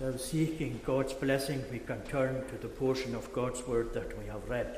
[0.00, 4.26] Though seeking God's blessing, we can turn to the portion of God's word that we
[4.26, 4.76] have read.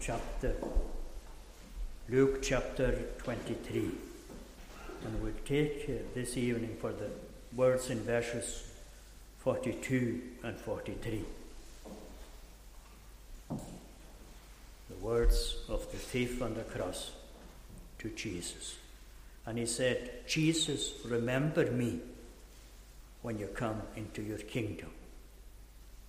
[0.00, 0.54] Chapter,
[2.08, 3.90] Luke chapter 23.
[5.04, 7.10] And we'll take uh, this evening for the
[7.56, 8.70] words in verses
[9.38, 11.24] 42 and 43.
[13.48, 13.58] The
[15.00, 17.10] words of the thief on the cross
[17.98, 18.76] to Jesus.
[19.46, 21.98] And he said, Jesus, remember me
[23.26, 24.88] when you come into your kingdom.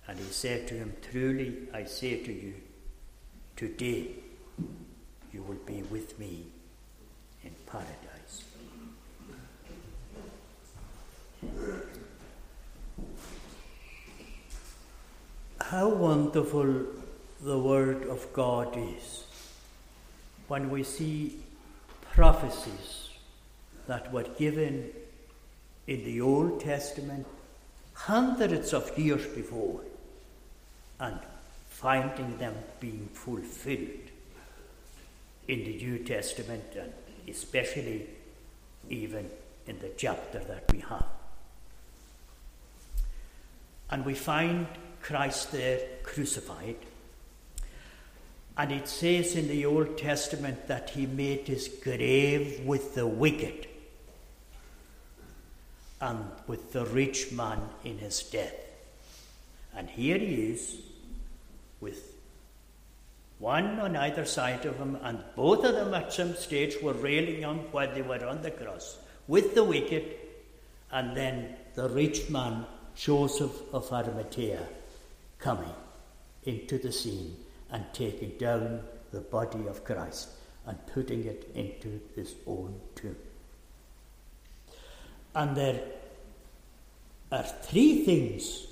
[0.06, 2.54] And he said to him, Truly I say to you,
[3.56, 4.10] today
[5.32, 6.46] you will be with me
[7.42, 8.44] in paradise.
[15.60, 16.84] How wonderful
[17.42, 19.24] the Word of God is
[20.46, 21.40] when we see
[22.12, 23.08] prophecies
[23.88, 24.90] that were given
[25.88, 27.26] in the Old Testament
[27.94, 29.80] hundreds of years before
[31.00, 31.18] and
[31.70, 34.10] finding them being fulfilled
[35.48, 36.92] in the New Testament and
[37.26, 38.06] especially
[38.90, 39.28] even
[39.66, 41.06] in the chapter that we have.
[43.90, 44.66] And we find
[45.00, 46.76] Christ there crucified.
[48.58, 53.67] And it says in the Old Testament that he made his grave with the wicked
[56.00, 58.54] and with the rich man in his death.
[59.74, 60.78] And here he is
[61.80, 62.14] with
[63.38, 67.44] one on either side of him, and both of them at some stage were railing
[67.44, 70.16] on while they were on the cross, with the wicked,
[70.90, 72.66] and then the rich man,
[72.96, 74.66] Joseph of Arimathea,
[75.38, 75.74] coming
[76.44, 77.36] into the scene
[77.70, 78.80] and taking down
[79.12, 80.30] the body of Christ
[80.66, 83.16] and putting it into his own tomb.
[85.38, 85.80] And there
[87.30, 88.66] are three things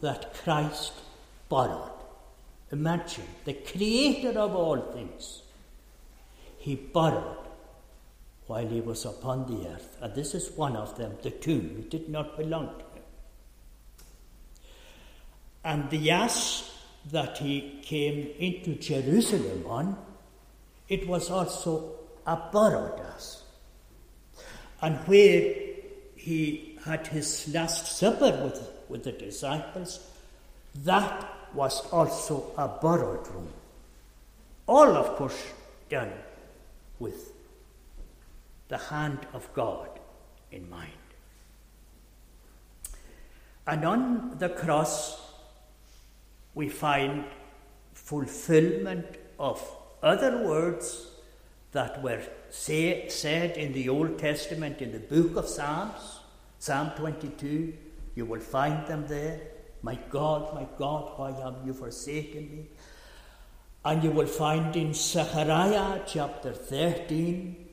[0.00, 0.94] that Christ
[1.50, 1.90] borrowed.
[2.72, 5.42] Imagine the creator of all things.
[6.56, 7.36] He borrowed
[8.46, 11.76] while he was upon the earth, and this is one of them the tomb.
[11.80, 13.04] It did not belong to him.
[15.64, 16.70] And the ass
[17.10, 19.98] that he came into Jerusalem on,
[20.88, 21.92] it was also
[22.26, 23.43] a borrowed ass.
[24.84, 25.54] And where
[26.14, 30.06] he had his last supper with, with the disciples,
[30.84, 33.48] that was also a borrowed room.
[34.66, 35.42] All, of course,
[35.88, 36.12] done
[36.98, 37.32] with
[38.68, 39.88] the hand of God
[40.52, 40.90] in mind.
[43.66, 45.18] And on the cross,
[46.54, 47.24] we find
[47.94, 49.06] fulfillment
[49.38, 49.66] of
[50.02, 51.06] other words
[51.72, 52.22] that were
[52.54, 56.20] say, said in the Old Testament in the book of Psalms,
[56.58, 57.74] Psalm 22,
[58.14, 59.40] you will find them there.
[59.82, 62.66] My God, my God, why have you forsaken me?
[63.84, 67.66] And you will find in Zechariah chapter 13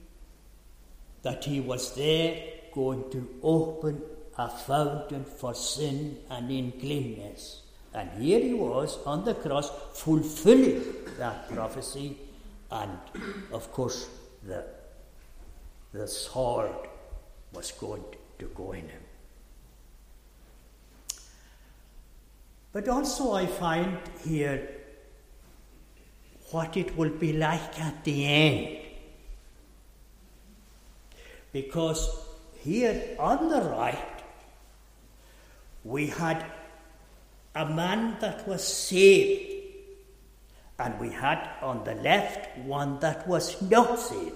[1.22, 2.44] that he was there
[2.74, 4.02] going to open
[4.38, 7.62] a fountain for sin and uncleanness.
[7.94, 10.84] And here he was on the cross fulfilling
[11.18, 12.18] that prophecy,
[12.72, 12.98] and
[13.52, 14.10] of course,
[14.44, 14.66] the,
[15.94, 16.74] the sword
[17.54, 18.04] was going
[18.40, 19.02] to go in him.
[22.74, 24.70] But also, I find here
[26.52, 28.78] what it will be like at the end.
[31.52, 32.10] Because
[32.64, 34.24] here on the right,
[35.84, 36.46] we had
[37.56, 39.51] a man that was saved,
[40.82, 44.36] and we had on the left one that was not saved.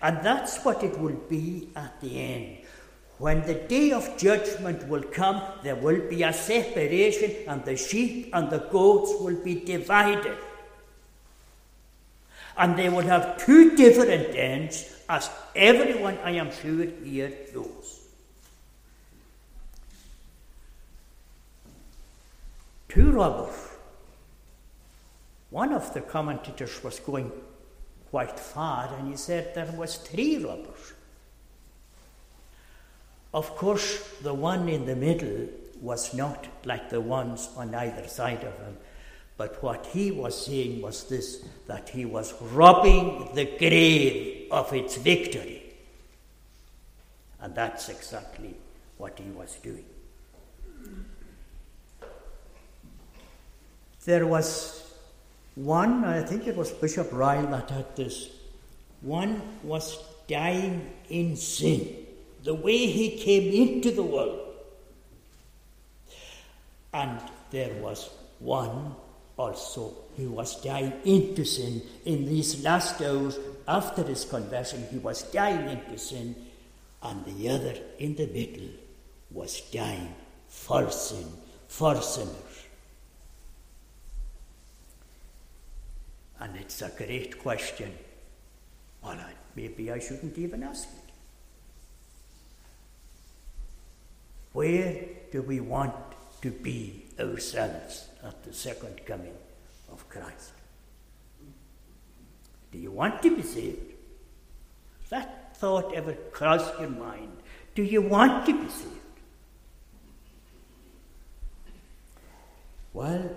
[0.00, 2.58] And that's what it will be at the end.
[3.18, 8.30] When the day of judgment will come, there will be a separation, and the sheep
[8.32, 10.36] and the goats will be divided.
[12.56, 18.02] And they will have two different ends, as everyone, I am sure, here knows.
[22.92, 23.71] two robbers.
[25.52, 27.30] One of the commentators was going
[28.10, 30.94] quite far and he said there was three robbers.
[33.34, 38.44] Of course, the one in the middle was not like the ones on either side
[38.44, 38.78] of him,
[39.36, 44.96] but what he was saying was this that he was robbing the grave of its
[44.96, 45.74] victory.
[47.40, 48.54] And that's exactly
[48.96, 49.84] what he was doing.
[54.06, 54.91] There was
[55.54, 58.30] one, I think it was Bishop Ryle that had this.
[59.00, 62.06] One was dying in sin,
[62.44, 64.40] the way he came into the world.
[66.92, 67.20] And
[67.50, 68.94] there was one
[69.36, 74.86] also who was dying into sin in these last hours after his conversion.
[74.90, 76.34] He was dying into sin,
[77.02, 78.68] and the other in the middle
[79.30, 80.14] was dying
[80.48, 81.26] for sin,
[81.68, 82.51] for sinners.
[86.42, 87.92] And it's a great question.
[89.00, 91.12] Well, I, maybe I shouldn't even ask it.
[94.52, 95.94] Where do we want
[96.40, 99.34] to be ourselves at the second coming
[99.92, 100.50] of Christ?
[102.72, 103.92] Do you want to be saved?
[105.10, 107.36] That thought ever crossed your mind?
[107.76, 108.96] Do you want to be saved?
[112.92, 113.30] Well,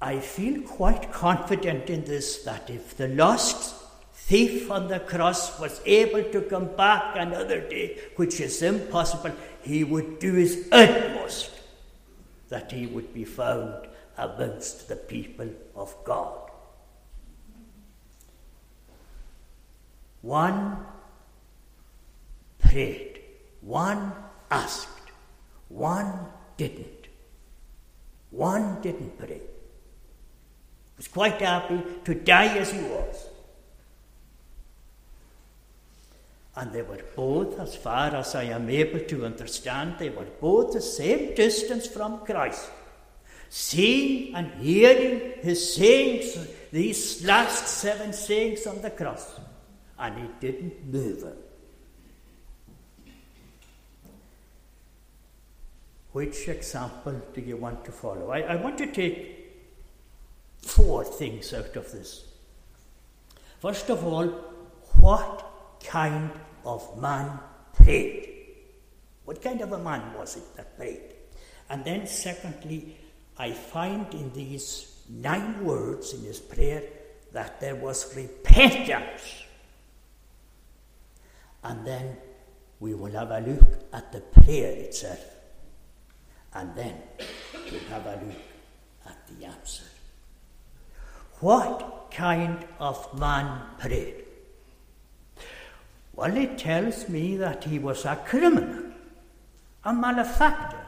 [0.00, 3.74] I feel quite confident in this that if the lost
[4.12, 9.32] thief on the cross was able to come back another day, which is impossible,
[9.62, 11.50] he would do his utmost
[12.48, 16.50] that he would be found amongst the people of God.
[20.22, 20.78] One
[22.58, 23.20] prayed,
[23.60, 24.12] one
[24.50, 24.88] asked,
[25.68, 26.12] one
[26.56, 27.08] didn't.
[28.30, 29.40] One didn't pray.
[30.96, 33.28] Was quite happy to die as he was.
[36.56, 40.72] And they were both, as far as I am able to understand, they were both
[40.72, 42.70] the same distance from Christ.
[43.48, 46.36] Seeing and hearing his sayings,
[46.70, 49.40] these last seven sayings on the cross,
[49.98, 51.36] and he didn't move him.
[56.12, 58.30] Which example do you want to follow?
[58.30, 59.43] I, I want to take
[60.64, 62.24] four things out of this.
[63.60, 64.26] First of all,
[65.00, 66.30] what kind
[66.64, 67.38] of man
[67.72, 68.30] prayed?
[69.24, 71.14] What kind of a man was it that prayed?
[71.70, 72.96] And then, secondly,
[73.38, 76.82] I find in these nine words in his prayer
[77.32, 79.42] that there was repentance.
[81.62, 82.16] And then
[82.80, 85.24] we will have a look at the prayer itself
[86.54, 86.94] and then
[87.52, 88.42] we'll have a look
[89.06, 89.84] at the answer.
[91.40, 94.24] What kind of man prayed?
[96.14, 98.92] Well, it tells me that he was a criminal,
[99.84, 100.86] a malefactor.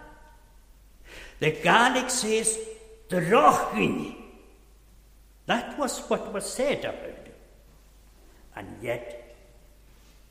[1.40, 2.58] The Gaelic says,
[3.08, 4.16] the Rochini.
[5.46, 7.34] That was what was said about him.
[8.54, 9.37] And yet,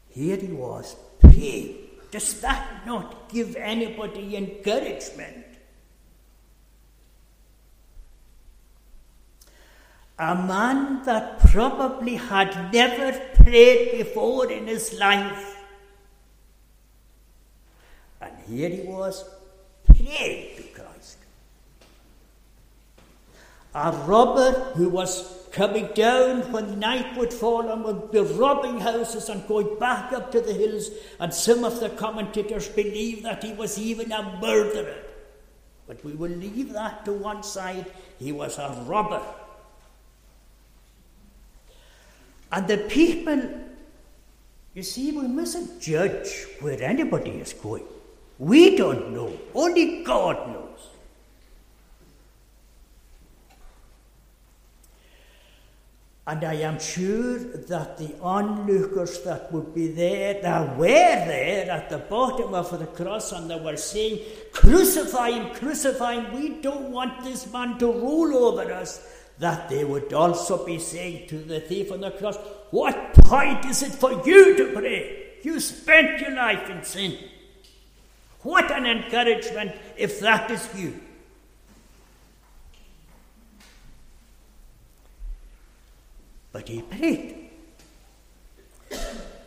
[0.10, 1.86] here he was praying
[2.16, 5.45] does that not give anybody encouragement?
[10.18, 15.58] A man that probably had never prayed before in his life.
[18.22, 19.28] And here he was
[19.86, 21.18] praying to Christ.
[23.74, 29.28] A robber who was coming down when night would fall and would be robbing houses
[29.28, 30.90] and going back up to the hills.
[31.20, 35.04] And some of the commentators believe that he was even a murderer.
[35.88, 37.86] But we will leave that to one side.
[38.18, 39.22] He was a robber.
[42.52, 43.42] And the people,
[44.74, 47.86] you see, we mustn't judge where anybody is going.
[48.38, 50.66] We don't know, only God knows.
[56.28, 61.92] And I am sure that the onlookers that would be there, that were there at
[61.92, 64.22] the bottom of the cross, and they were saying,
[64.52, 69.08] Crucify him, crucify him, we don't want this man to rule over us,
[69.40, 72.38] that they would also be saying to the thief on the cross,
[72.72, 75.24] What point is it for you to pray?
[75.44, 77.18] You spent your life in sin.
[78.42, 81.00] What an encouragement if that is you.
[86.56, 87.50] but he prayed.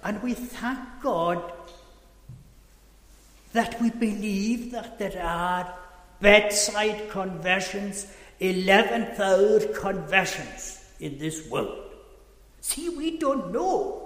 [0.04, 1.42] And we thank God
[3.54, 5.75] that we believe that there are
[6.21, 11.85] bedside conversions, 11th hour conversions in this world.
[12.61, 14.04] See, we don't know.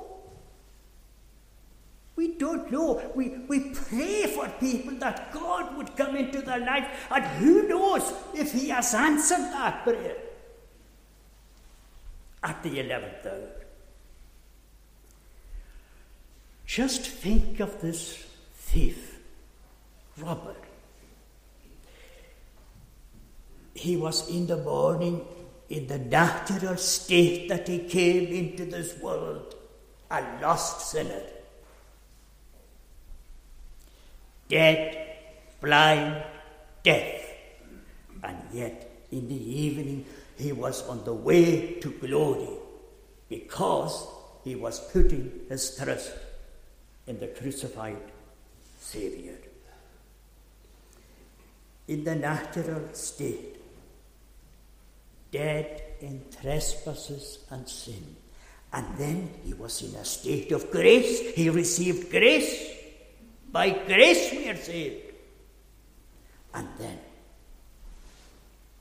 [2.17, 3.11] We don't know.
[3.15, 8.13] We, we pray for people that God would come into their life, and who knows
[8.35, 10.17] if He has answered that prayer
[12.43, 13.51] at the 11th hour.
[16.67, 18.25] Just think of this
[18.55, 19.19] thief,
[20.19, 20.57] robber.
[23.75, 25.25] He was in the morning
[25.69, 29.55] in the natural state that he came into this world,
[30.11, 31.23] a lost sinner.
[34.53, 35.17] dead,
[35.63, 36.23] blind,
[36.83, 37.23] deaf.
[38.23, 40.05] And yet, in the evening,
[40.37, 42.51] he was on the way to glory
[43.31, 44.07] because
[44.45, 46.13] he was putting his trust
[47.07, 47.97] in the crucified
[48.79, 49.37] Saviour.
[51.89, 53.57] In the natural state,
[55.33, 58.17] dead in trespasses and sin.
[58.73, 61.35] And then he was in a state of grace.
[61.35, 62.71] He received grace.
[63.51, 65.13] By grace we are saved.
[66.55, 66.99] And then,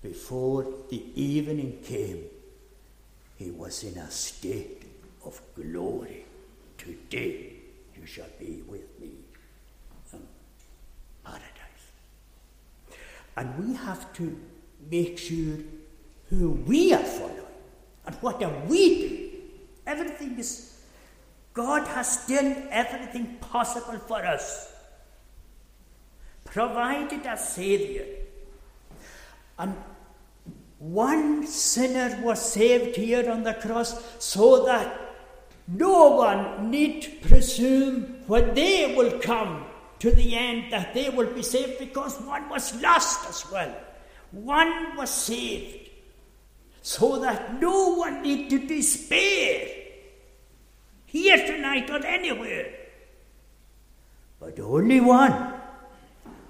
[0.01, 2.23] before the evening came,
[3.37, 4.83] he was in a state
[5.25, 6.25] of glory.
[6.77, 7.53] Today
[7.97, 9.11] you shall be with me
[10.13, 10.27] in
[11.23, 11.85] paradise.
[13.37, 14.37] And we have to
[14.89, 15.57] make sure
[16.31, 17.37] who we are following
[18.05, 19.31] and what are we doing.
[19.85, 20.79] Everything is,
[21.53, 24.73] God has done everything possible for us,
[26.45, 28.05] provided a Saviour.
[29.59, 29.75] And
[30.79, 34.99] one sinner was saved here on the cross so that
[35.67, 39.65] no one need presume when they will come
[39.99, 43.75] to the end that they will be saved because one was lost as well.
[44.31, 45.90] One was saved
[46.81, 49.67] so that no one need to despair
[51.05, 52.73] here tonight or anywhere,
[54.39, 55.53] but only one,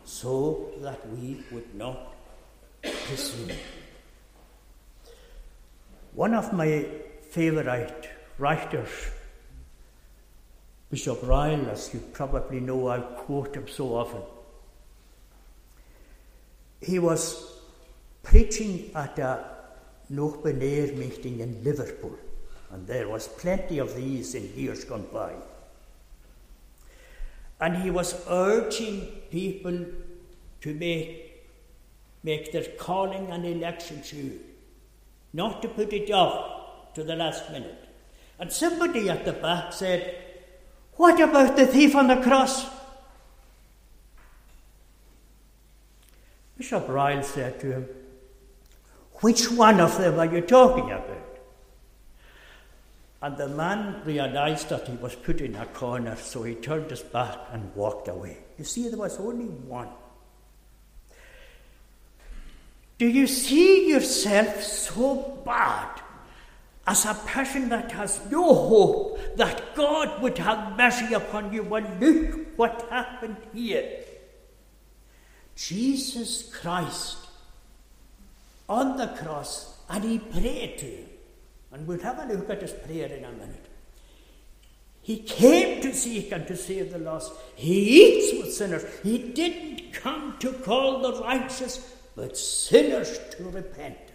[0.06, 2.14] so that we would not
[2.82, 3.58] presume.
[6.14, 6.86] One of my
[7.30, 8.90] favorite writers,
[10.90, 14.22] Bishop Ryle, as you probably know, I quote him so often.
[16.82, 17.52] He was
[18.24, 19.61] preaching at a
[20.12, 22.18] Loch Benair meeting in Liverpool,
[22.70, 25.32] and there was plenty of these in years gone by.
[27.62, 29.86] And he was urging people
[30.62, 31.48] to make,
[32.24, 34.38] make their calling and election sure,
[35.32, 37.88] not to put it off to the last minute.
[38.38, 40.18] And somebody at the back said,
[40.96, 42.66] What about the thief on the cross?
[46.58, 47.90] Bishop Ryle said to him,
[49.22, 51.22] which one of them are you talking about?
[53.24, 57.02] And the man realized that he was put in a corner, so he turned his
[57.02, 58.38] back and walked away.
[58.58, 59.90] You see, there was only one.
[62.98, 66.02] Do you see yourself so bad
[66.88, 71.64] as a person that has no hope that God would have mercy upon you?
[71.64, 73.88] Well, look what happened here.
[75.56, 77.21] Jesus Christ
[78.72, 81.10] on the cross and he prayed to him.
[81.74, 83.66] And we'll have a look at his prayer in a minute.
[85.02, 87.34] He came to seek and to save the lost.
[87.56, 88.86] He eats with sinners.
[89.04, 94.10] He didn't come to call the righteous, but sinners to repentance.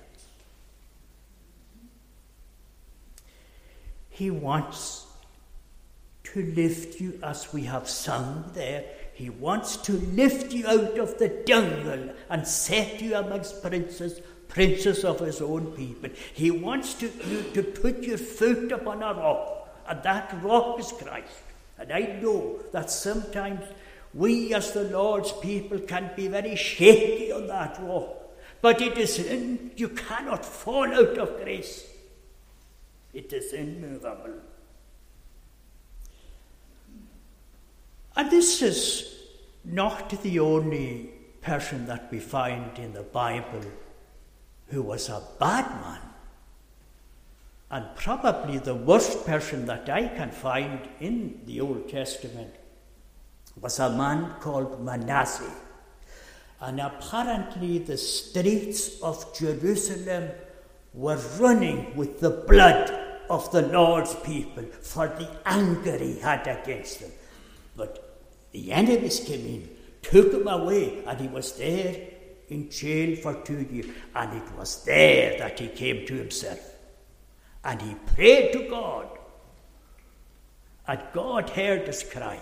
[4.08, 5.06] He wants
[6.24, 8.84] to lift you as we have sung there.
[9.12, 15.04] He wants to lift you out of the jungle and set you amongst princes princes
[15.04, 16.10] of his own people.
[16.32, 20.92] He wants to, you to put your foot upon a rock, and that rock is
[20.92, 21.42] Christ.
[21.78, 23.62] And I know that sometimes
[24.14, 28.08] we, as the Lord's people, can be very shaky on that rock.
[28.62, 31.86] But it is in, you cannot fall out of grace.
[33.12, 34.40] It is immovable.
[38.16, 39.14] And this is
[39.64, 41.10] not the only
[41.42, 43.62] person that we find in the Bible
[44.68, 46.00] who was a bad man,
[47.70, 52.54] and probably the worst person that I can find in the Old Testament
[53.60, 55.52] was a man called Manasseh.
[56.60, 60.30] And apparently, the streets of Jerusalem
[60.94, 62.90] were running with the blood
[63.28, 67.10] of the Lord's people for the anger he had against them.
[67.76, 68.20] But
[68.52, 69.68] the enemies came in,
[70.02, 72.15] took him away, and he was there
[72.48, 76.60] in jail for two years, and it was there that he came to himself.
[77.64, 79.08] And he prayed to God,
[80.86, 82.38] and God heard his cry.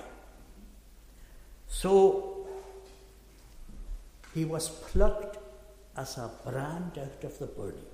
[1.66, 2.46] So
[4.34, 5.38] he was plucked
[5.96, 7.84] as a brand out of the burning.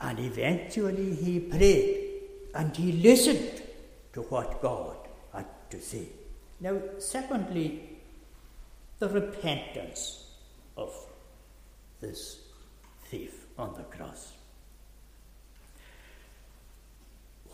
[0.00, 2.08] And eventually he prayed
[2.54, 3.62] and he listened
[4.12, 4.96] to what God
[5.32, 6.06] had to say.
[6.60, 7.98] Now, secondly,
[8.98, 10.26] the repentance
[10.76, 10.92] of
[12.00, 12.40] this
[13.10, 14.32] thief on the cross.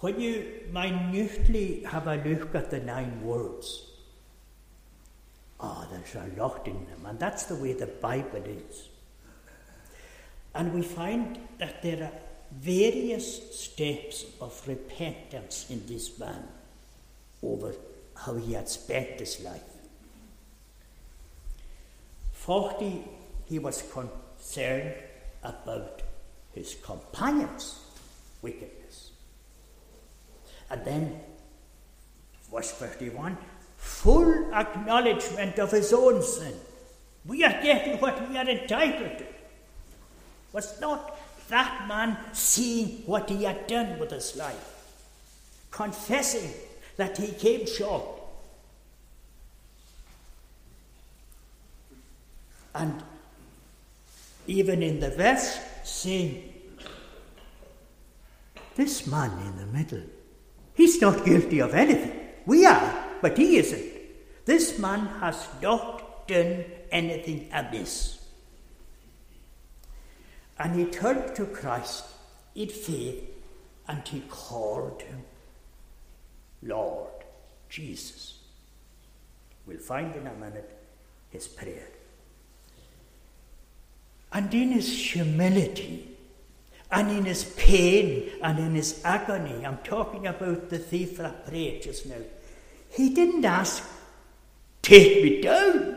[0.05, 3.87] when you minutely have a look at the nine words,
[5.59, 8.89] ah, oh, there's a lot in them, and that's the way the Bible is.
[10.55, 12.13] And we find that there are
[12.53, 16.49] various steps of repentance in this man
[17.43, 17.73] over
[18.17, 19.63] how he had spent his life.
[22.33, 23.05] 40,
[23.47, 24.95] he was concerned
[25.43, 26.03] about
[26.53, 27.81] his companions'
[28.43, 29.11] wickedness.
[30.71, 31.21] And then,
[32.51, 33.37] verse 51
[33.85, 36.55] full acknowledgement of his own sin.
[37.27, 39.27] We are getting what we are entitled to.
[40.53, 41.19] Was not
[41.49, 44.85] that man seeing what he had done with his life,
[45.71, 46.51] confessing
[46.97, 48.05] that he came short?
[52.75, 53.03] And
[54.47, 56.53] even in the verse, saying,
[58.75, 60.03] This man in the middle,
[60.75, 62.21] he's not guilty of anything.
[62.47, 63.93] We are, but he isn't.
[64.45, 68.19] This man has not done anything amiss.
[70.59, 72.05] And he turned to Christ
[72.55, 73.23] in faith
[73.89, 75.25] and he called him
[76.65, 77.11] Lord
[77.69, 78.39] Jesus.
[79.67, 80.71] We'll find in a minute
[81.31, 81.89] his prayer.
[84.33, 86.17] And in his humility,
[86.91, 91.83] and in his pain, and in his agony, I'm talking about the thief that prayed
[91.83, 92.23] just now,
[92.91, 93.83] he didn't ask,
[94.83, 95.97] Take me down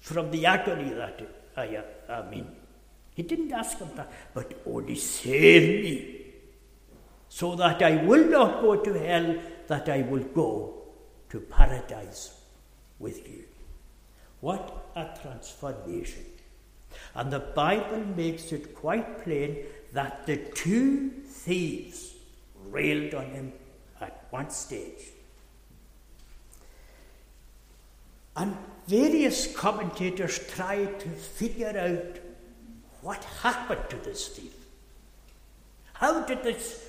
[0.00, 1.20] from the agony that
[1.56, 2.46] I am in.
[3.14, 6.23] He didn't ask him that, but only save me,
[7.34, 9.34] so that I will not go to hell,
[9.66, 10.72] that I will go
[11.30, 12.32] to paradise
[13.00, 13.42] with you.
[14.40, 16.26] What a transformation!
[17.12, 22.14] And the Bible makes it quite plain that the two thieves
[22.70, 23.52] railed on him
[24.00, 25.08] at one stage.
[28.36, 28.56] And
[28.86, 32.20] various commentators try to figure out
[33.02, 34.54] what happened to this thief.
[35.94, 36.83] How did this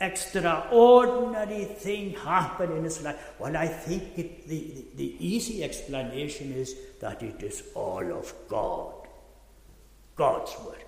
[0.00, 3.34] extraordinary thing happen in his life?
[3.38, 8.32] Well, I think it, the, the, the easy explanation is that it is all of
[8.48, 8.94] God.
[10.16, 10.84] God's work.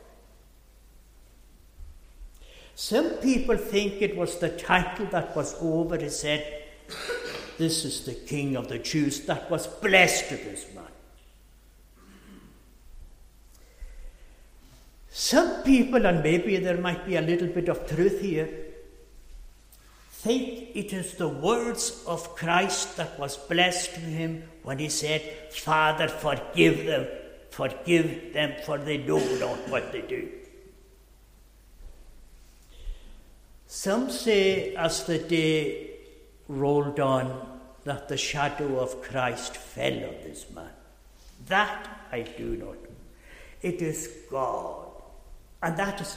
[2.74, 6.64] Some people think it was the title that was over his head.
[7.58, 10.84] This is the King of the Jews that was blessed to this man.
[15.10, 18.48] Some people, and maybe there might be a little bit of truth here,
[20.22, 25.20] think it is the words of Christ that was blessed to him when he said,
[25.50, 27.06] Father, forgive them
[27.52, 30.26] Forgive them, for they know not what they do.
[33.66, 35.90] Some say, as the day
[36.48, 40.70] rolled on, that the shadow of Christ fell on this man.
[41.46, 42.78] That I do not.
[43.60, 44.88] It is God.
[45.62, 46.16] And that is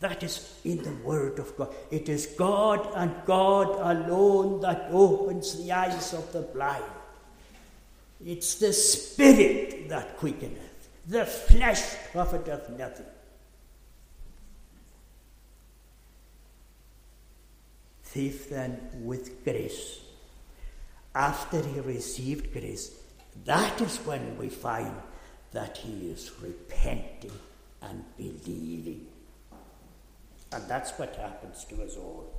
[0.00, 1.74] that is in the Word of God.
[1.90, 6.84] It is God and God alone that opens the eyes of the blind.
[8.24, 11.82] It's the Spirit that quickeneth, the flesh
[12.12, 13.06] profiteth nothing.
[18.04, 20.00] Thief then with grace,
[21.14, 22.92] after he received grace,
[23.44, 24.94] that is when we find
[25.52, 27.32] that he is repenting
[27.82, 29.06] and believing.
[30.52, 32.32] And that's what happens to us all.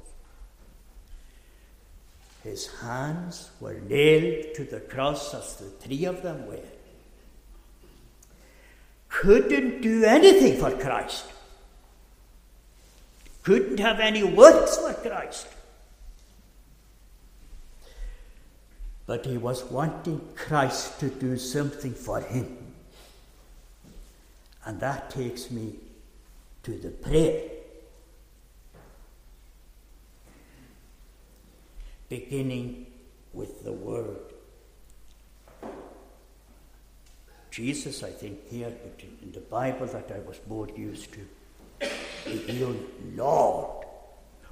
[2.44, 6.60] His hands were nailed to the cross as the three of them were.
[9.10, 11.26] Couldn't do anything for Christ.
[13.44, 15.48] Couldn't have any works for Christ.
[19.06, 22.58] But he was wanting Christ to do something for him.
[24.66, 25.74] And that takes me
[26.64, 27.59] to the prayer.
[32.10, 32.88] Beginning
[33.34, 34.18] with the Word.
[37.52, 38.72] Jesus, I think, here
[39.22, 41.28] in the Bible that I was more used to,
[42.26, 42.76] the
[43.16, 43.86] Lord.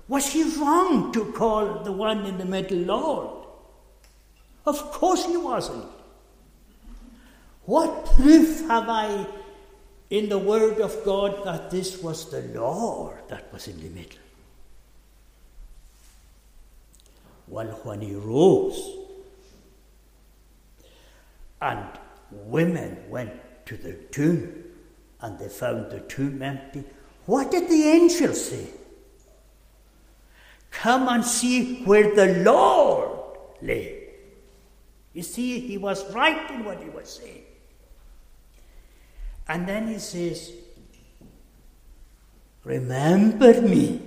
[0.07, 3.45] Was he wrong to call the one in the middle Lord?
[4.65, 5.85] Of course he wasn't.
[7.65, 9.25] What proof have I
[10.09, 14.26] in the Word of God that this was the Lord that was in the middle?
[17.47, 18.97] Well, when he rose
[21.61, 21.85] and
[22.29, 24.63] women went to the tomb
[25.21, 26.83] and they found the tomb empty,
[27.25, 28.67] what did the angel say?
[30.71, 33.19] Come and see where the Lord
[33.61, 34.09] lay.
[35.13, 37.43] You see, he was right in what he was saying.
[39.47, 40.51] And then he says,
[42.63, 44.06] Remember me.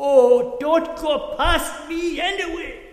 [0.00, 2.84] Oh, don't go past me anyway.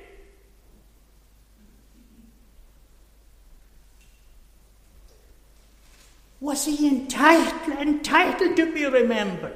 [6.40, 9.56] Was he entitled, entitled to be remembered?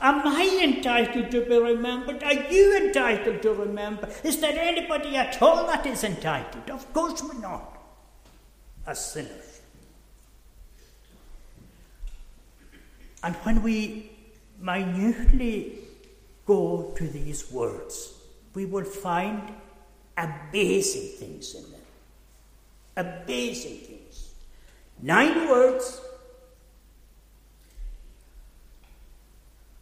[0.00, 2.22] Am I entitled to be remembered?
[2.22, 4.08] Are you entitled to remember?
[4.24, 6.70] Is there anybody at all that is entitled?
[6.70, 7.80] Of course we're not,
[8.86, 9.60] as sinners.
[13.22, 14.10] And when we
[14.58, 15.81] minutely
[16.46, 18.14] go to these words,
[18.54, 19.42] we will find
[20.16, 21.80] amazing things in them.
[22.96, 24.34] Amazing things.
[25.00, 26.00] Nine words.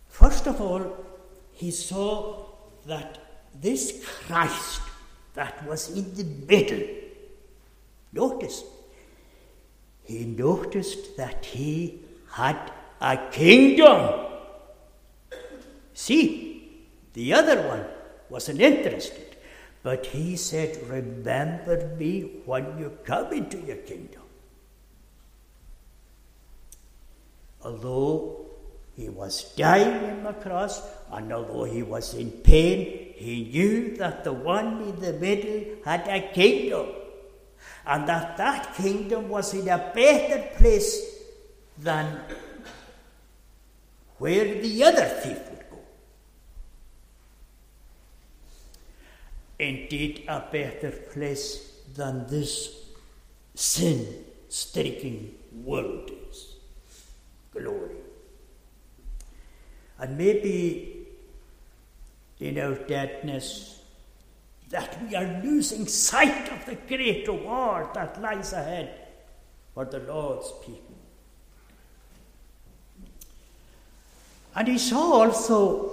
[0.08, 1.04] First of all,
[1.52, 2.46] he saw
[2.86, 3.18] that
[3.60, 4.82] this Christ
[5.34, 6.86] that was in the middle,
[8.12, 8.64] notice,
[10.04, 12.00] he noticed that he
[12.32, 14.26] had a kingdom.
[15.94, 16.49] See,
[17.12, 17.84] the other one
[18.28, 19.36] wasn't interested,
[19.82, 24.22] but he said, Remember me when you come into your kingdom.
[27.62, 28.46] Although
[28.96, 34.24] he was dying on the cross, and although he was in pain, he knew that
[34.24, 36.86] the one in the middle had a kingdom,
[37.86, 41.20] and that that kingdom was in a better place
[41.78, 42.20] than
[44.18, 45.78] where the other thief would go.
[49.60, 52.74] Indeed, a better place than this
[53.54, 56.56] sin stricken world is.
[57.52, 57.96] Glory.
[59.98, 61.06] And maybe
[62.38, 63.82] in our deadness,
[64.70, 69.08] that we are losing sight of the great reward that lies ahead
[69.74, 70.96] for the Lord's people.
[74.54, 75.92] And he saw also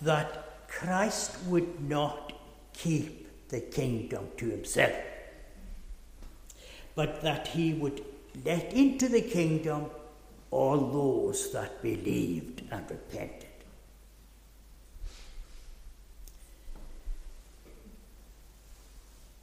[0.00, 0.41] that
[0.78, 2.32] Christ would not
[2.72, 4.96] keep the kingdom to himself,
[6.94, 8.02] but that he would
[8.44, 9.86] let into the kingdom
[10.50, 13.46] all those that believed and repented.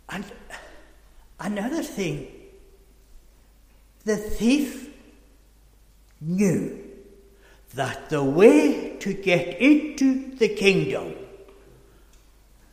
[0.09, 0.25] And
[1.39, 2.27] another thing,
[4.03, 4.89] the thief
[6.19, 6.79] knew
[7.75, 11.15] that the way to get into the kingdom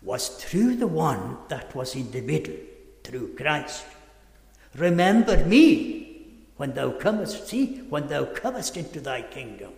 [0.02, 2.54] was through the one that was in the middle,
[3.02, 3.84] through Christ.
[4.76, 9.72] Remember me when thou comest, see, when thou comest into thy kingdom.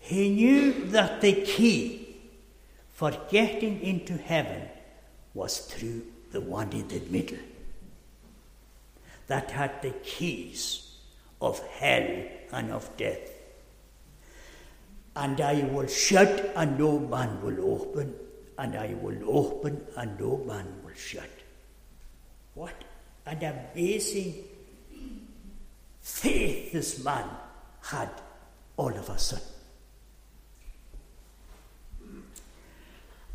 [0.00, 2.16] He knew that the key
[2.92, 4.68] for getting into heaven
[5.34, 7.38] was through the one in the middle
[9.28, 10.90] that had the keys
[11.40, 13.37] of hell and of death
[15.18, 18.14] and I will shut and no man will open,
[18.56, 21.30] and I will open and no man will shut.
[22.54, 22.74] What
[23.26, 24.44] an amazing
[26.00, 27.28] faith this man
[27.82, 28.10] had
[28.76, 29.44] all of a sudden.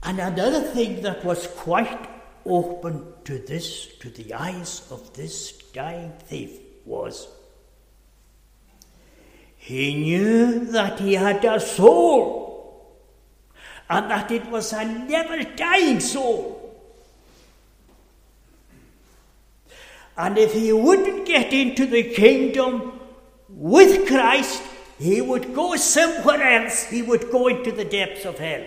[0.03, 2.09] And another thing that was quite
[2.45, 7.27] open to this, to the eyes of this dying thief, was
[9.63, 12.99] he knew that he had a soul
[13.89, 16.77] and that it was a never dying soul.
[20.17, 22.99] And if he wouldn't get into the kingdom
[23.47, 24.61] with Christ,
[24.99, 26.83] he would go somewhere else.
[26.83, 28.65] He would go into the depths of hell.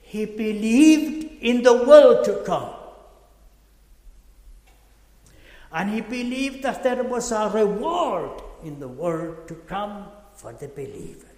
[0.00, 2.81] He believed in the world to come.
[5.72, 10.68] And he believed that there was a reward in the world to come for the
[10.68, 11.28] believer.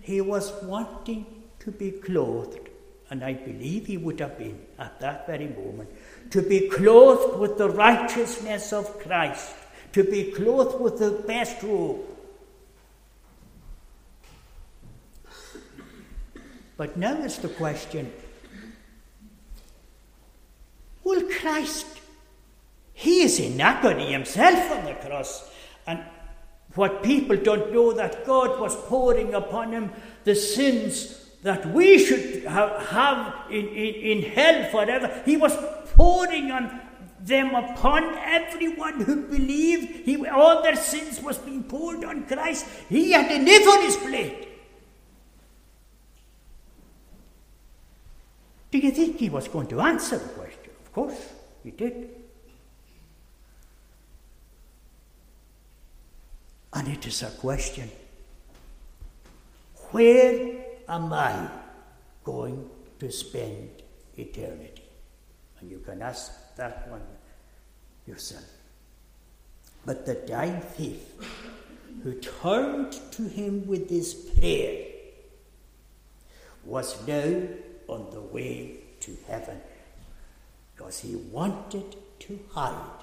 [0.00, 1.26] He was wanting
[1.60, 2.68] to be clothed,
[3.10, 5.90] and I believe he would have been at that very moment,
[6.30, 9.54] to be clothed with the righteousness of Christ,
[9.92, 12.04] to be clothed with the best robe.
[16.76, 18.12] But now is the question
[21.02, 21.86] will Christ
[22.98, 25.50] he is in agony himself on the cross.
[25.86, 26.02] And
[26.74, 29.92] what people don't know that God was pouring upon him
[30.24, 35.22] the sins that we should have in, in, in hell forever.
[35.26, 35.54] He was
[35.94, 36.80] pouring on
[37.20, 42.66] them upon everyone who believed he, all their sins was being poured on Christ.
[42.88, 44.48] He had enough on his plate.
[48.70, 50.70] Do you think he was going to answer the question?
[50.82, 51.32] Of course,
[51.62, 52.15] he did.
[56.76, 57.90] And it is a question
[59.92, 61.48] where am I
[62.22, 63.70] going to spend
[64.18, 64.82] eternity?
[65.58, 67.06] And you can ask that one
[68.06, 68.44] yourself.
[69.86, 71.00] But the dying thief
[72.02, 74.84] who turned to him with this prayer
[76.62, 77.40] was now
[77.88, 79.58] on the way to heaven
[80.74, 83.02] because he wanted to hide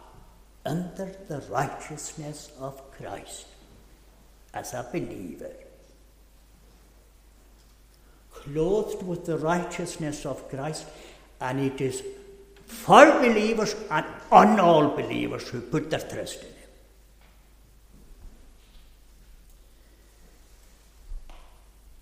[0.64, 3.48] under the righteousness of Christ
[4.54, 5.52] as a believer.
[8.32, 10.86] Clothed with the righteousness of Christ,
[11.40, 12.04] and it is
[12.66, 16.54] for believers and on all believers who put their trust in Him.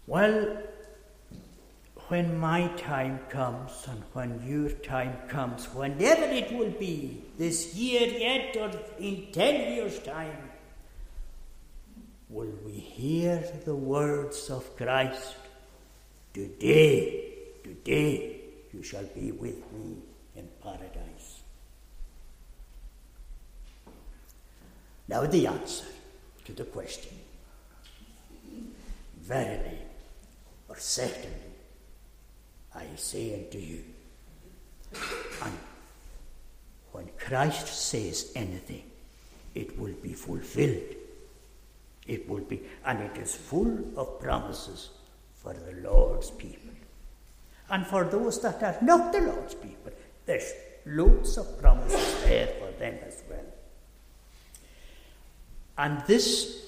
[0.07, 0.57] Well,
[2.07, 8.07] when my time comes and when your time comes, whenever it will be, this year
[8.07, 10.50] yet or in ten years' time,
[12.31, 15.35] will we hear the words of Christ?
[16.33, 18.39] Today, today
[18.73, 19.97] you shall be with me
[20.37, 21.41] in paradise.
[25.09, 25.85] Now, the answer
[26.45, 27.11] to the question
[29.19, 29.77] Verily,
[30.69, 31.51] or certainly,
[32.73, 33.83] I say unto you.
[35.43, 35.57] And
[36.93, 38.83] when Christ says anything,
[39.53, 41.00] it will be fulfilled.
[42.07, 44.89] It will be, and it is full of promises
[45.35, 46.71] for the Lord's people.
[47.69, 49.91] And for those that are not the Lord's people,
[50.25, 50.51] there's
[50.85, 53.45] loads of promises there for them as well.
[55.77, 56.65] And this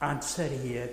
[0.00, 0.90] answer here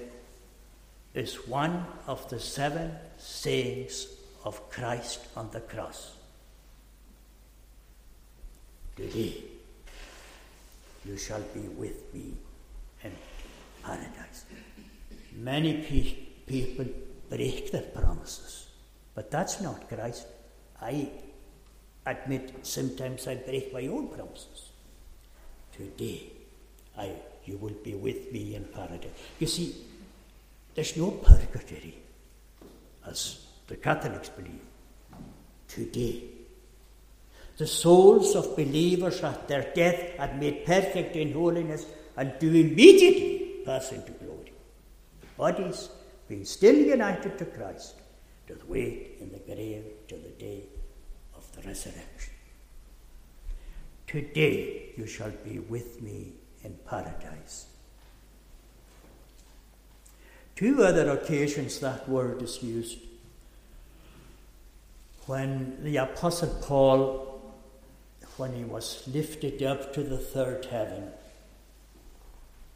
[1.14, 4.08] is one of the seven sayings
[4.44, 6.16] of Christ on the cross.
[8.96, 9.44] Today,
[11.06, 12.34] you shall be with me
[13.04, 13.12] in
[13.84, 14.46] paradise.
[15.36, 16.86] Many pe- people
[17.30, 18.68] break their promises,
[19.14, 20.28] but that's not Christ.
[20.82, 21.10] I
[22.06, 24.70] admit sometimes I break my own promises.
[25.76, 26.24] Today,
[26.98, 27.12] I,
[27.46, 29.12] you will be with me in paradise.
[29.40, 29.76] You see,
[30.74, 31.98] there's no purgatory,
[33.06, 34.62] as the Catholics believe.
[35.68, 36.24] Today,
[37.58, 41.86] the souls of believers at their death are made perfect in holiness
[42.18, 44.52] and do immediately pass into glory.
[45.38, 45.90] Bodies,
[46.28, 47.96] being still united to Christ,
[48.48, 50.64] doth wait in the grave till the day
[51.36, 52.34] of the resurrection.
[54.08, 57.68] Today you shall be with me in paradise.
[60.56, 62.98] Two other occasions that word is used.
[65.28, 67.54] When the Apostle Paul,
[68.38, 71.12] when he was lifted up to the third heaven,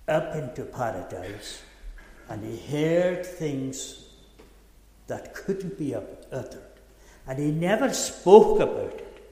[0.08, 1.62] up into paradise,
[2.30, 4.06] and he heard things
[5.08, 6.62] that couldn't be uttered.
[7.28, 9.24] And he never spoke about it.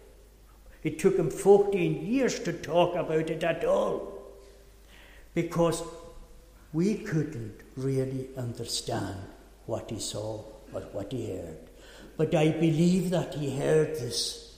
[0.84, 4.14] It took him 14 years to talk about it at all.
[5.34, 5.84] Because
[6.72, 9.18] we couldn't really understand
[9.66, 11.58] what he saw or what he heard.
[12.18, 14.49] But I believe that he heard this.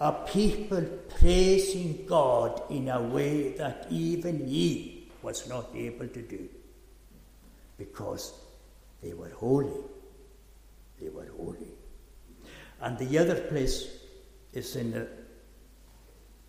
[0.00, 0.82] A people
[1.18, 6.48] praising God in a way that even he was not able to do
[7.78, 8.32] because
[9.02, 9.80] they were holy.
[11.00, 11.72] They were holy.
[12.80, 13.88] And the other place
[14.52, 15.08] is in the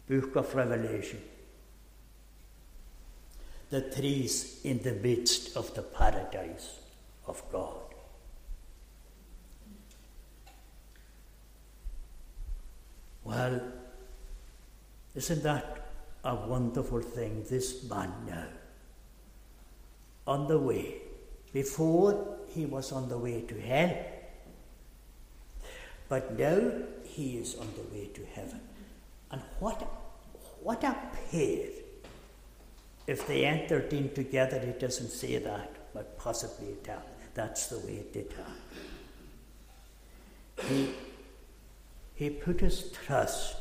[0.08, 1.22] book of Revelation.
[3.70, 6.80] The trees in the midst of the paradise
[7.28, 7.85] of God.
[13.26, 13.60] Well,
[15.16, 15.90] isn't that
[16.24, 18.46] a wonderful thing, this man now?
[20.28, 21.02] On the way
[21.52, 23.96] before he was on the way to hell.
[26.08, 26.72] But now
[27.04, 28.62] he is on the way to heaven.
[29.32, 29.82] And what,
[30.62, 30.96] what a
[31.32, 31.68] pair.
[33.08, 37.16] If they entered in together, it doesn't say that, but possibly it happened.
[37.34, 38.54] That's the way it did happen.
[40.68, 40.90] He,
[42.16, 43.56] he put his trust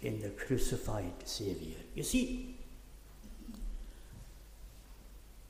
[0.00, 1.78] in the crucified Saviour.
[1.94, 2.56] You see,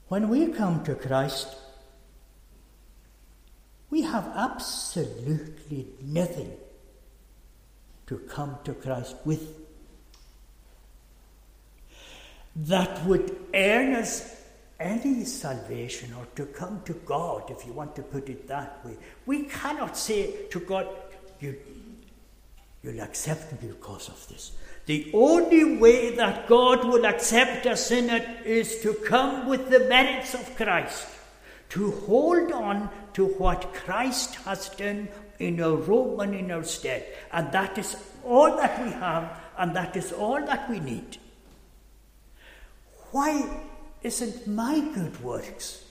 [0.08, 1.48] when we come to Christ,
[3.90, 6.52] we have absolutely nothing
[8.06, 9.46] to come to Christ with.
[12.56, 14.33] That would earn us
[14.80, 18.96] any salvation or to come to God, if you want to put it that way.
[19.26, 20.88] We cannot say to God,
[21.40, 21.56] you,
[22.84, 24.52] You'll accept me because of this.
[24.84, 30.34] The only way that God will accept a sinner is to come with the merits
[30.34, 31.06] of Christ,
[31.70, 35.08] to hold on to what Christ has done
[35.38, 37.06] in our room and in our stead.
[37.32, 41.16] And that is all that we have, and that is all that we need.
[43.12, 43.48] Why
[44.04, 45.82] isn't my good works?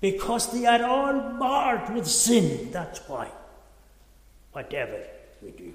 [0.00, 3.30] Because they are all marred with sin, that's why.
[4.52, 5.02] Whatever
[5.40, 5.72] we do.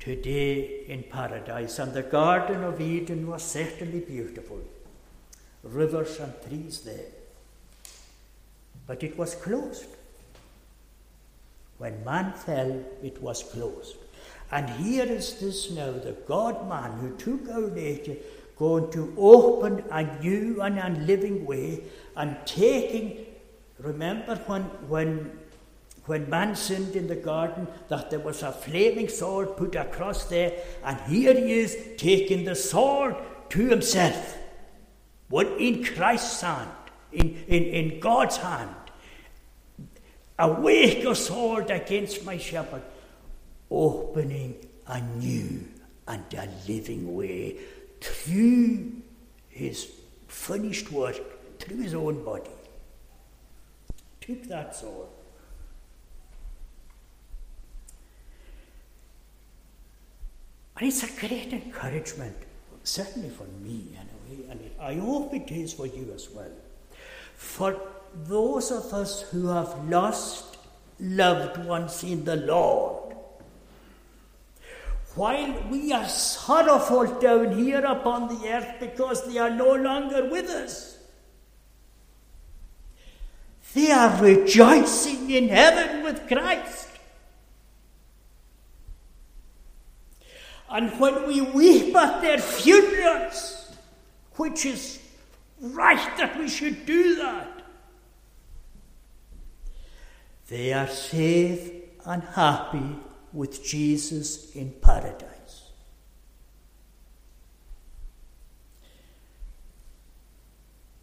[0.00, 4.60] Today in paradise, and the Garden of Eden was certainly beautiful.
[5.62, 7.12] Rivers and trees there.
[8.86, 9.86] But it was closed.
[11.78, 13.96] When man fell, it was closed.
[14.54, 18.16] And here is this now, the God man who took our nature,
[18.56, 21.80] going to open a new and a living way
[22.16, 23.26] and taking.
[23.80, 25.32] Remember when, when
[26.06, 30.52] when man sinned in the garden, that there was a flaming sword put across there,
[30.84, 33.16] and here he is taking the sword
[33.48, 34.36] to himself.
[35.30, 36.70] What in Christ's hand,
[37.10, 38.74] in, in, in God's hand.
[40.38, 42.82] Awake a sword against my shepherd,
[43.74, 44.56] opening
[44.86, 45.66] a new
[46.06, 47.56] and a living way
[48.00, 48.92] through
[49.48, 49.90] his
[50.28, 51.16] finished work,
[51.58, 52.50] through his own body.
[54.20, 55.08] Took that sword
[60.76, 62.36] And it's a great encouragement,
[62.82, 66.50] certainly for me anyway, and I hope it is for you as well.
[67.36, 67.80] For
[68.24, 70.58] those of us who have lost
[70.98, 72.83] loved ones in the Lord,
[75.14, 80.46] while we are sorrowful down here upon the earth because they are no longer with
[80.46, 80.98] us,
[83.74, 86.88] they are rejoicing in heaven with Christ.
[90.68, 93.72] And when we weep at their funerals,
[94.32, 95.00] which is
[95.60, 97.62] right that we should do that,
[100.48, 101.70] they are safe
[102.04, 102.96] and happy
[103.34, 105.70] with Jesus in paradise.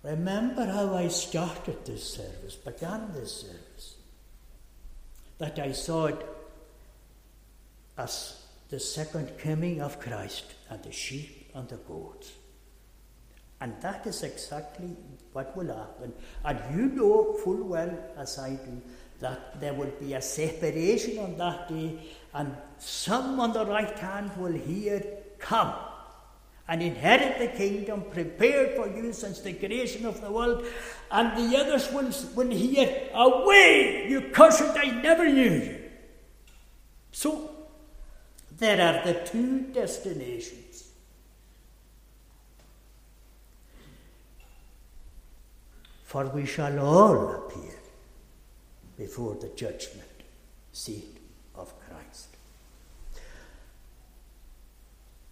[0.04, 3.96] Remember how I started this service, began this service,
[5.38, 6.26] that I saw it
[7.98, 12.32] as the second coming of Christ and the sheep and the goats.
[13.60, 14.96] And that is exactly
[15.34, 16.14] what will happen.
[16.44, 18.82] And you know full well, as I do,
[19.20, 22.00] that there will be a separation on that day,
[22.34, 25.04] and some on the right hand will hear,
[25.40, 25.74] Come
[26.68, 30.66] and inherit the kingdom prepared for you since the creation of the world,
[31.10, 35.78] and the others will, will hear, Away, you cursed, I never knew you.
[37.12, 37.50] So
[38.58, 40.90] there are the two destinations.
[46.06, 47.80] For we shall all appear
[48.98, 50.10] before the judgment
[50.74, 51.21] seat
[51.56, 52.28] of Christ.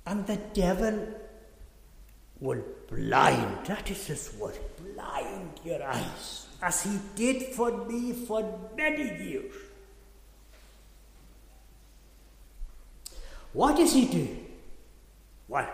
[0.05, 1.07] And the devil
[2.39, 4.57] will blind, that is his word,
[4.93, 9.53] blind your eyes, as he did for me for many years.
[13.53, 14.37] What does he do?
[15.47, 15.69] Well,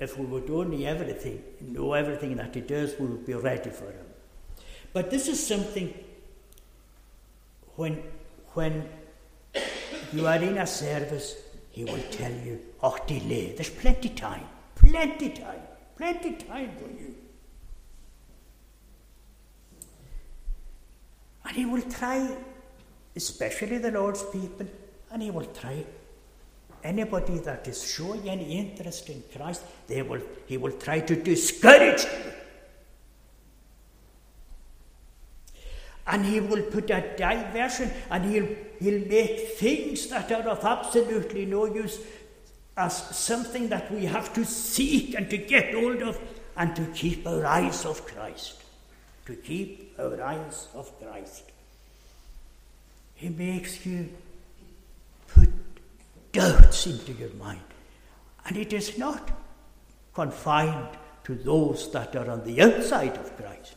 [0.00, 3.84] if we would only everything, know everything that he does, we would be ready for
[3.84, 4.06] him.
[4.92, 5.92] But this is something
[7.76, 8.02] when
[8.54, 8.88] when
[10.12, 11.36] you are in a service,
[11.70, 15.60] he will tell you, oh delay, there's plenty time, plenty time,
[15.96, 17.14] plenty time for you.
[21.46, 22.36] And he will try,
[23.14, 24.66] especially the Lord's people,
[25.10, 25.84] and he will try
[26.84, 32.04] anybody that is showing any interest in Christ, they will, he will try to discourage
[32.04, 32.33] them.
[36.14, 38.48] And he will put a diversion and he'll,
[38.78, 41.98] he'll make things that are of absolutely no use
[42.76, 46.20] as something that we have to seek and to get hold of
[46.56, 48.62] and to keep our eyes of Christ.
[49.26, 51.50] To keep our eyes of Christ.
[53.16, 54.08] He makes you
[55.26, 55.50] put
[56.30, 57.58] doubts into your mind.
[58.46, 59.32] And it is not
[60.14, 63.74] confined to those that are on the outside of Christ.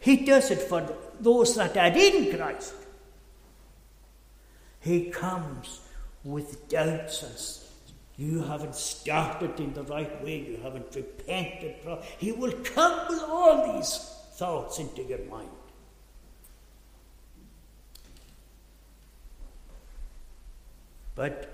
[0.00, 0.80] He does it for
[1.20, 2.74] those that are in Christ.
[4.80, 5.80] He comes
[6.24, 7.66] with doubts and
[8.18, 11.74] you haven't started in the right way, you haven't repented.
[12.18, 13.98] He will come with all these
[14.34, 15.50] thoughts into your mind.
[21.14, 21.52] But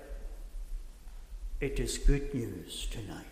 [1.59, 3.25] it is good news tonight.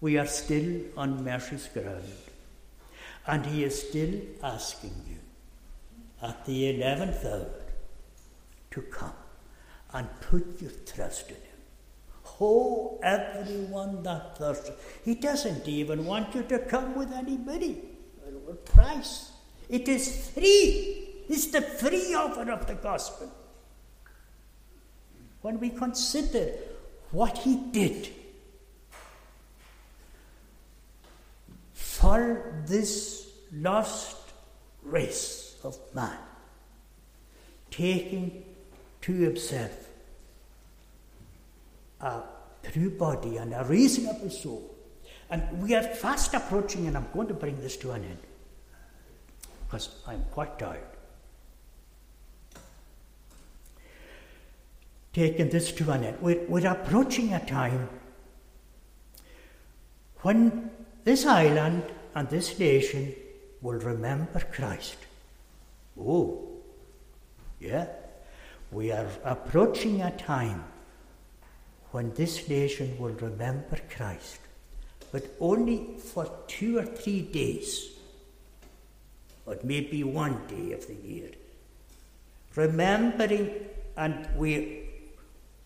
[0.00, 2.04] We are still on mercy's ground,
[3.26, 5.23] and He is still asking you
[6.24, 7.46] at the eleventh hour
[8.70, 9.12] to come
[9.92, 11.60] and put your trust in Him.
[12.40, 14.70] Oh, everyone that thirsts.
[15.04, 17.82] He doesn't even want you to come with any money
[18.48, 19.32] or price.
[19.68, 21.08] It is free.
[21.28, 23.30] It's the free offer of the gospel.
[25.42, 26.52] When we consider
[27.12, 28.08] what he did
[31.74, 34.16] for this lost
[34.82, 36.18] race of man,
[37.70, 38.44] taking
[39.02, 39.88] to himself
[42.00, 42.22] a
[42.72, 44.74] true body and a reasonable soul.
[45.30, 48.18] And we are fast approaching, and I'm going to bring this to an end
[49.66, 50.82] because I'm quite tired.
[55.12, 57.88] Taking this to an end, we're, we're approaching a time
[60.22, 60.70] when
[61.04, 61.84] this island
[62.14, 63.14] and this nation
[63.60, 64.96] will remember Christ.
[66.00, 66.48] Oh,
[67.60, 67.86] yeah.
[68.70, 70.64] We are approaching a time
[71.92, 74.40] when this nation will remember Christ,
[75.12, 77.90] but only for two or three days,
[79.46, 81.30] or maybe one day of the year.
[82.56, 83.50] Remembering,
[83.96, 84.88] and we,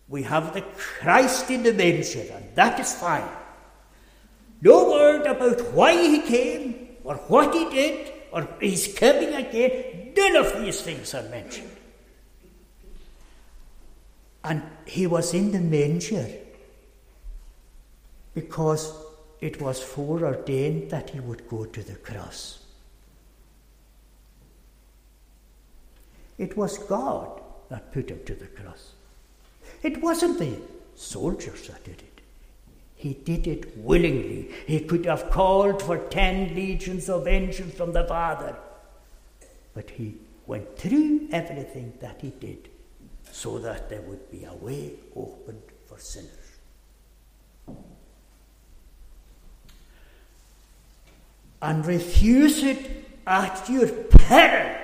[0.07, 3.27] we have the Christ in the manger, and that is fine.
[4.61, 10.13] No word about why he came, or what he did, or he's coming again.
[10.15, 11.71] None of these things are mentioned.
[14.43, 16.29] And he was in the manger
[18.33, 18.93] because
[19.41, 22.59] it was foreordained that he would go to the cross.
[26.37, 28.93] It was God that put him to the cross.
[29.83, 30.57] It wasn't the
[30.95, 32.08] soldiers that did it.
[32.99, 34.51] He did it willingly.
[34.67, 38.57] He could have called for ten legions of angels from the Father.
[39.73, 42.67] But he went through everything that he did
[43.31, 46.29] so that there would be a way opened for sinners.
[51.61, 54.75] And refuse it at your peril.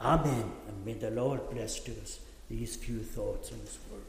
[0.00, 0.50] Amen.
[0.66, 2.18] And may the Lord bless to us
[2.52, 4.02] these few thoughts in His Word.